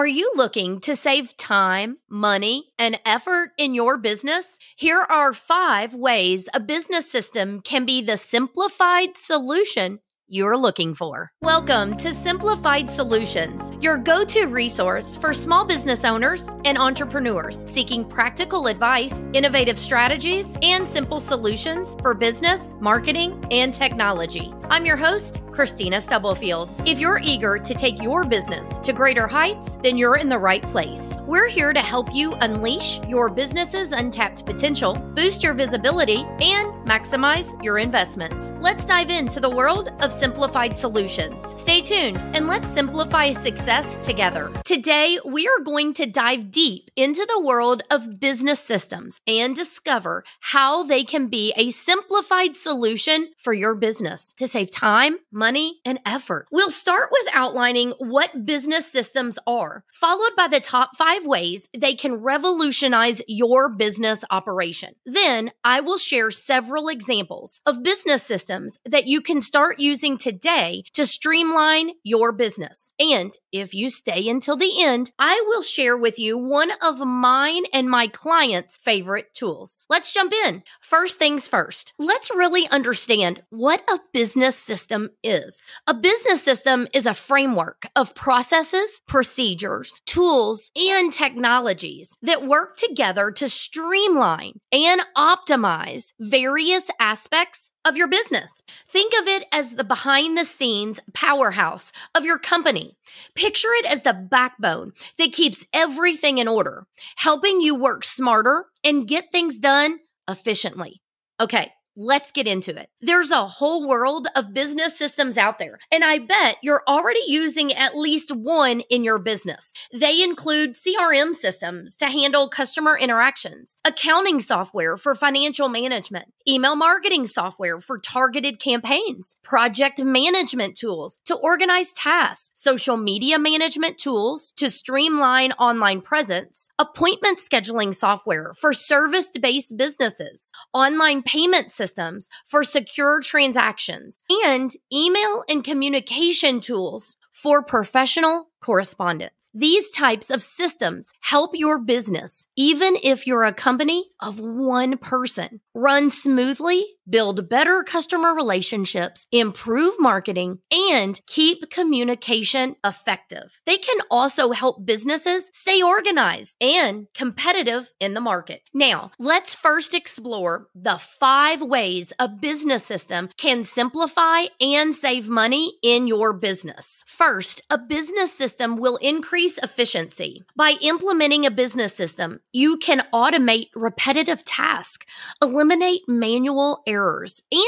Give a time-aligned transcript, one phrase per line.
[0.00, 4.58] Are you looking to save time, money, and effort in your business?
[4.74, 11.32] Here are five ways a business system can be the simplified solution you're looking for.
[11.42, 18.08] Welcome to Simplified Solutions, your go to resource for small business owners and entrepreneurs seeking
[18.08, 24.54] practical advice, innovative strategies, and simple solutions for business, marketing, and technology.
[24.70, 26.70] I'm your host, Kristina Stubblefield.
[26.86, 30.62] If you're eager to take your business to greater heights, then you're in the right
[30.62, 31.18] place.
[31.26, 37.62] We're here to help you unleash your business's untapped potential, boost your visibility, and maximize
[37.62, 38.52] your investments.
[38.58, 41.36] Let's dive into the world of simplified solutions.
[41.60, 44.50] Stay tuned and let's simplify success together.
[44.64, 50.24] Today, we are going to dive deep into the world of business systems and discover
[50.40, 56.00] how they can be a simplified solution for your business to save time, money, and
[56.06, 56.46] effort.
[56.50, 61.94] We'll start with outlining what business systems are, followed by the top five ways they
[61.94, 64.94] can revolutionize your business operation.
[65.04, 70.84] Then I will share several examples of business systems that you can start using today
[70.94, 72.92] to streamline your business.
[72.98, 77.64] And if you stay until the end, I will share with you one of mine
[77.72, 79.86] and my clients' favorite tools.
[79.88, 80.62] Let's jump in.
[80.80, 85.39] First things first, let's really understand what a business system is.
[85.86, 93.30] A business system is a framework of processes, procedures, tools, and technologies that work together
[93.32, 98.62] to streamline and optimize various aspects of your business.
[98.88, 102.96] Think of it as the behind the scenes powerhouse of your company.
[103.34, 109.08] Picture it as the backbone that keeps everything in order, helping you work smarter and
[109.08, 111.00] get things done efficiently.
[111.40, 112.88] Okay, Let's get into it.
[113.00, 117.72] There's a whole world of business systems out there, and I bet you're already using
[117.72, 119.74] at least one in your business.
[119.92, 127.26] They include CRM systems to handle customer interactions, accounting software for financial management, email marketing
[127.26, 134.70] software for targeted campaigns, project management tools to organize tasks, social media management tools to
[134.70, 143.20] streamline online presence, appointment scheduling software for service based businesses, online payment systems for secure
[143.20, 149.32] transactions, and email and communication tools for professional correspondence.
[149.54, 155.60] These types of systems help your business, even if you're a company of one person,
[155.74, 160.60] run smoothly, build better customer relationships, improve marketing,
[160.90, 163.60] and keep communication effective.
[163.66, 168.62] They can also help businesses stay organized and competitive in the market.
[168.72, 175.78] Now, let's first explore the five ways a business system can simplify and save money
[175.82, 177.04] in your business.
[177.06, 180.42] First, a business system will increase efficiency.
[180.56, 185.06] By implementing a business system, you can automate repetitive tasks,
[185.42, 186.99] eliminate manual errors,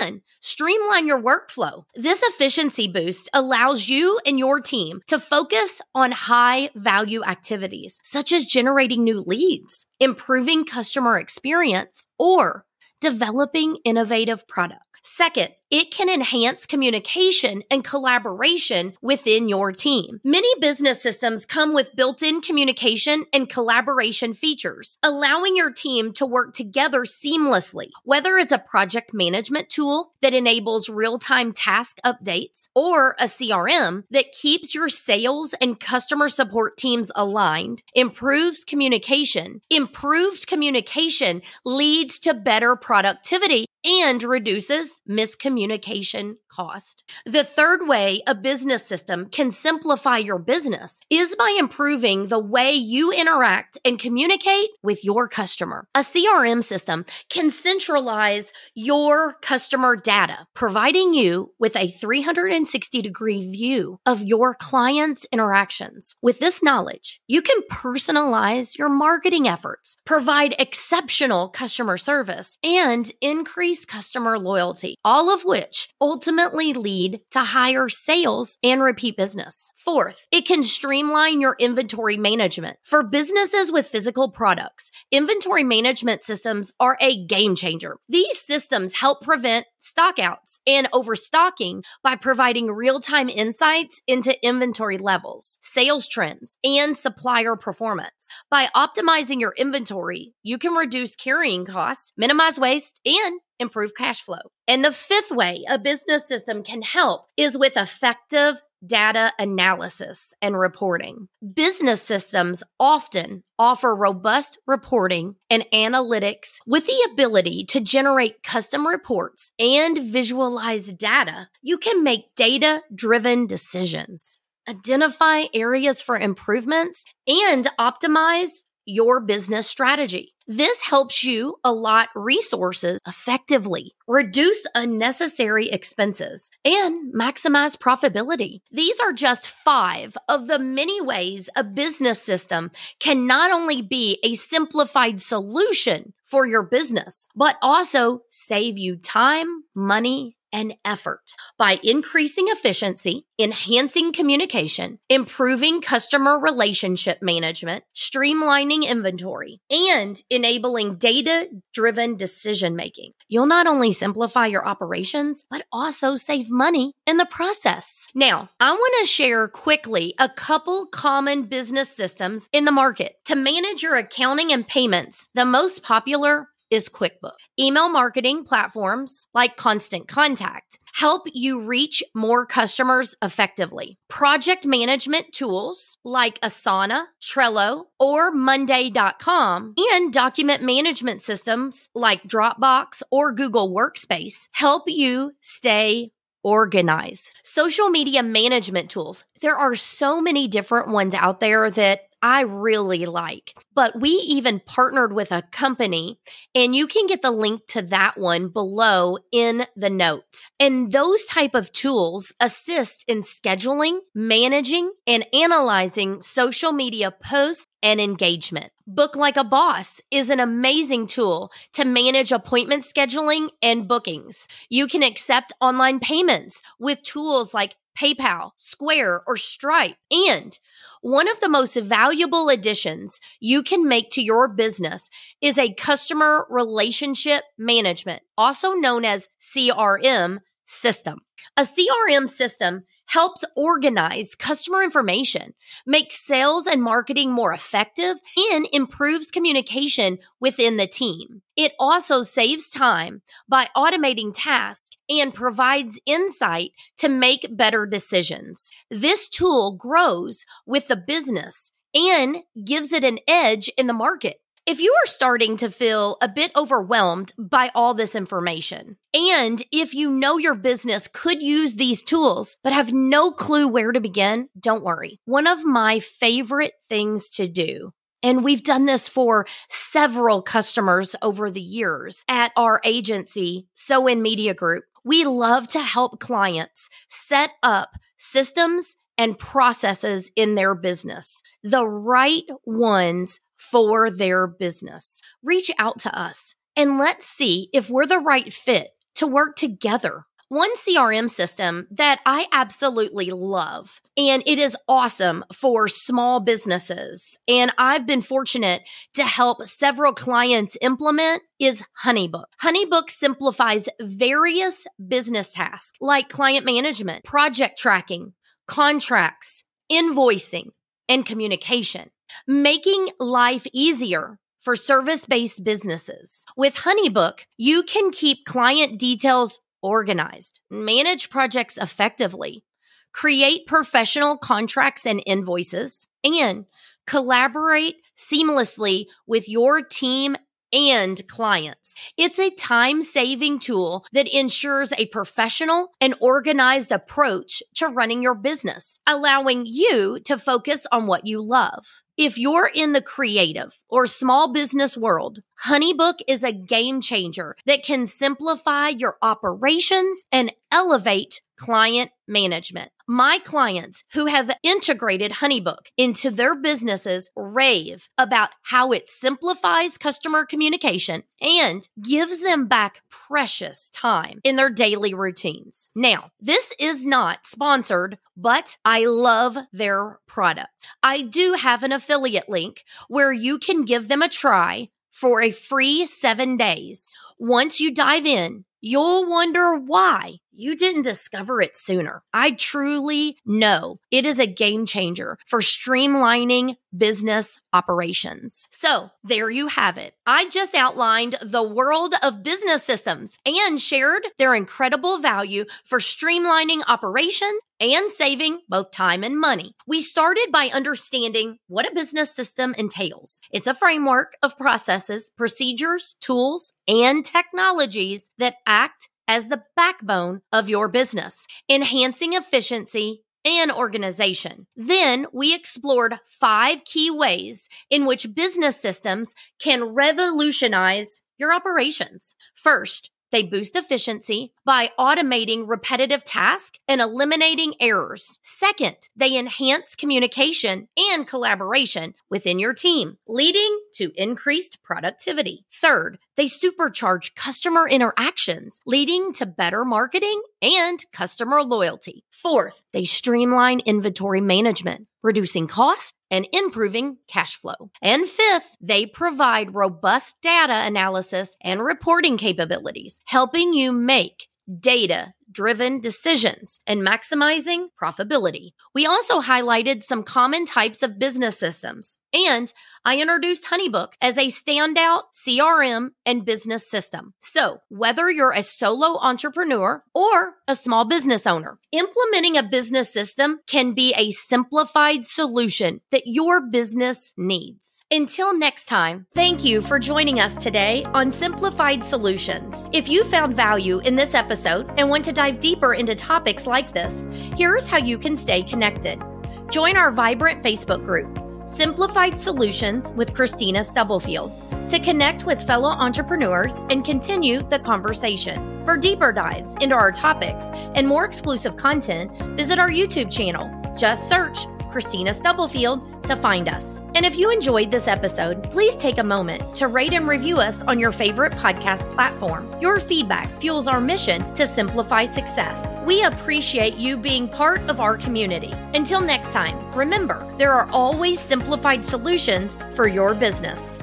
[0.00, 1.84] and streamline your workflow.
[1.94, 8.32] This efficiency boost allows you and your team to focus on high value activities, such
[8.32, 12.64] as generating new leads, improving customer experience, or
[13.00, 14.87] developing innovative products.
[15.02, 20.20] Second, it can enhance communication and collaboration within your team.
[20.24, 26.24] Many business systems come with built in communication and collaboration features, allowing your team to
[26.24, 27.90] work together seamlessly.
[28.04, 34.04] Whether it's a project management tool that enables real time task updates or a CRM
[34.10, 39.60] that keeps your sales and customer support teams aligned, improves communication.
[39.68, 47.04] Improved communication leads to better productivity and reduces miscommunication cost.
[47.24, 52.72] The third way a business system can simplify your business is by improving the way
[52.72, 55.86] you interact and communicate with your customer.
[55.94, 64.00] A CRM system can centralize your customer data, providing you with a 360 degree view
[64.04, 66.16] of your clients' interactions.
[66.20, 73.77] With this knowledge, you can personalize your marketing efforts, provide exceptional customer service, and increase
[73.86, 79.72] customer loyalty, all of which ultimately ultimately lead to higher sales and repeat business.
[79.76, 82.76] Fourth, it can streamline your inventory management.
[82.84, 87.98] For businesses with physical products, inventory management systems are a game changer.
[88.08, 95.58] These systems help prevent stockouts and overstocking by providing real time insights into inventory levels,
[95.62, 98.30] sales trends, and supplier performance.
[98.50, 104.38] By optimizing your inventory, you can reduce carrying costs, minimize waste, and improve cash flow.
[104.66, 110.58] And the fifth way a business system can help is with effective data analysis and
[110.58, 111.28] reporting.
[111.54, 119.50] Business systems often offer robust reporting and analytics with the ability to generate custom reports
[119.58, 121.48] and visualize data.
[121.62, 124.38] You can make data driven decisions,
[124.68, 128.50] identify areas for improvements, and optimize
[128.88, 130.34] your business strategy.
[130.46, 138.62] This helps you allot resources effectively, reduce unnecessary expenses, and maximize profitability.
[138.72, 144.18] These are just five of the many ways a business system can not only be
[144.24, 151.78] a simplified solution for your business, but also save you time, money, and effort by
[151.82, 162.74] increasing efficiency, enhancing communication, improving customer relationship management, streamlining inventory, and enabling data driven decision
[162.76, 163.12] making.
[163.28, 168.08] You'll not only simplify your operations, but also save money in the process.
[168.14, 173.36] Now, I want to share quickly a couple common business systems in the market to
[173.36, 175.30] manage your accounting and payments.
[175.34, 177.32] The most popular is QuickBooks.
[177.58, 183.98] Email marketing platforms like Constant Contact help you reach more customers effectively.
[184.08, 193.32] Project management tools like Asana, Trello, or Monday.com and document management systems like Dropbox or
[193.32, 196.10] Google Workspace help you stay
[196.42, 197.38] organized.
[197.44, 199.24] Social media management tools.
[199.40, 203.54] There are so many different ones out there that I really like.
[203.74, 206.18] But we even partnered with a company,
[206.54, 210.42] and you can get the link to that one below in the notes.
[210.58, 218.00] And those type of tools assist in scheduling, managing, and analyzing social media posts and
[218.00, 218.72] engagement.
[218.86, 224.48] Book Like a Boss is an amazing tool to manage appointment scheduling and bookings.
[224.68, 229.96] You can accept online payments with tools like PayPal, Square, or Stripe.
[230.10, 230.58] And
[231.00, 235.10] one of the most valuable additions you can make to your business
[235.40, 241.20] is a customer relationship management, also known as CRM system.
[241.56, 245.54] A CRM system helps organize customer information,
[245.86, 248.16] makes sales and marketing more effective,
[248.52, 251.42] and improves communication within the team.
[251.56, 258.70] It also saves time by automating tasks and provides insight to make better decisions.
[258.90, 264.40] This tool grows with the business and gives it an edge in the market.
[264.68, 269.94] If you are starting to feel a bit overwhelmed by all this information, and if
[269.94, 274.50] you know your business could use these tools but have no clue where to begin,
[274.60, 275.20] don't worry.
[275.24, 281.50] One of my favorite things to do and we've done this for several customers over
[281.50, 284.84] the years at our agency, So In Media Group.
[285.02, 292.44] We love to help clients set up systems and processes in their business, the right
[292.66, 295.20] ones for their business.
[295.42, 300.24] Reach out to us and let's see if we're the right fit to work together.
[300.50, 307.70] One CRM system that I absolutely love, and it is awesome for small businesses, and
[307.76, 308.80] I've been fortunate
[309.12, 312.46] to help several clients implement, is Honeybook.
[312.62, 318.32] Honeybook simplifies various business tasks like client management, project tracking,
[318.66, 320.68] contracts, invoicing,
[321.10, 322.08] and communication
[322.46, 326.44] making life easier for service based businesses.
[326.56, 332.64] With Honeybook, you can keep client details organized, manage projects effectively,
[333.12, 336.66] create professional contracts and invoices, and
[337.06, 340.36] collaborate seamlessly with your team
[340.72, 341.96] and clients.
[342.16, 348.34] It's a time saving tool that ensures a professional and organized approach to running your
[348.34, 351.86] business, allowing you to focus on what you love.
[352.18, 357.84] If you're in the creative or small business world, Honeybook is a game changer that
[357.84, 362.90] can simplify your operations and elevate client management.
[363.06, 370.44] My clients who have integrated Honeybook into their businesses rave about how it simplifies customer
[370.44, 375.90] communication and gives them back precious time in their daily routines.
[375.94, 380.86] Now, this is not sponsored, but I love their product.
[381.02, 385.50] I do have an affiliate link where you can give them a try for a
[385.50, 387.16] free seven days.
[387.38, 392.22] Once you dive in, you'll wonder why you didn't discover it sooner.
[392.34, 398.66] I truly know it is a game changer for streamlining business operations.
[398.70, 400.14] So there you have it.
[400.26, 406.82] I just outlined the world of business systems and shared their incredible value for streamlining
[406.88, 407.50] operation
[407.80, 409.74] and saving both time and money.
[409.86, 413.42] We started by understanding what a business system entails.
[413.52, 420.68] It's a framework of processes, procedures, tools, and technologies that act as the backbone of
[420.68, 424.66] your business, enhancing efficiency and organization.
[424.74, 432.34] Then we explored five key ways in which business systems can revolutionize your operations.
[432.54, 438.38] First, they boost efficiency by automating repetitive tasks and eliminating errors.
[438.42, 445.64] Second, they enhance communication and collaboration within your team, leading to increased productivity.
[445.70, 452.24] Third, they supercharge customer interactions, leading to better marketing and customer loyalty.
[452.30, 457.90] Fourth, they streamline inventory management, reducing costs and improving cash flow.
[458.02, 464.48] And fifth, they provide robust data analysis and reporting capabilities, helping you make
[464.80, 468.72] data driven decisions and maximizing profitability.
[468.94, 472.72] We also highlighted some common types of business systems, and
[473.04, 477.34] I introduced Honeybook as a standout CRM and business system.
[477.38, 483.60] So, whether you're a solo entrepreneur or a small business owner, implementing a business system
[483.66, 488.04] can be a simplified solution that your business needs.
[488.10, 492.88] Until next time, thank you for joining us today on Simplified Solutions.
[492.92, 496.92] If you found value in this episode and want to dive deeper into topics like
[496.92, 499.22] this, here's how you can stay connected.
[499.70, 504.50] Join our vibrant Facebook group, Simplified Solutions with Kristina Stubblefield,
[504.88, 508.82] to connect with fellow entrepreneurs and continue the conversation.
[508.86, 513.70] For deeper dives into our topics and more exclusive content, visit our YouTube channel.
[513.98, 514.60] Just search
[514.90, 517.02] Kristina Stubblefield to find us.
[517.18, 520.84] And if you enjoyed this episode, please take a moment to rate and review us
[520.84, 522.72] on your favorite podcast platform.
[522.80, 525.96] Your feedback fuels our mission to simplify success.
[526.06, 528.72] We appreciate you being part of our community.
[528.94, 533.96] Until next time, remember, there are always simplified solutions for your business.